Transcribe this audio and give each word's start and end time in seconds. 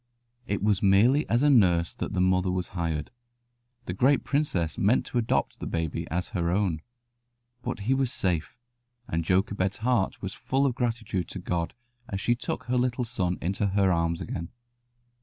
It 0.47 0.63
was 0.63 0.81
merely 0.81 1.29
as 1.29 1.43
a 1.43 1.49
nurse 1.51 1.93
that 1.93 2.13
the 2.13 2.19
mother 2.21 2.49
was 2.49 2.69
hired. 2.69 3.11
The 3.85 3.93
great 3.93 4.23
princess 4.23 4.75
meant 4.75 5.05
to 5.05 5.19
adopt 5.19 5.59
the 5.59 5.67
baby 5.67 6.07
as 6.09 6.29
her 6.29 6.49
own. 6.49 6.81
But 7.61 7.81
he 7.81 7.93
was 7.93 8.11
safe, 8.11 8.57
and 9.07 9.23
Jochebed's 9.23 9.77
heart 9.85 10.19
was 10.19 10.33
full 10.33 10.65
of 10.65 10.73
gratitude 10.73 11.27
to 11.27 11.37
God 11.37 11.75
as 12.09 12.19
she 12.19 12.33
took 12.33 12.63
her 12.63 12.77
little 12.77 13.05
son 13.05 13.37
into 13.43 13.67
her 13.67 13.91
arms 13.91 14.21
again. 14.21 14.49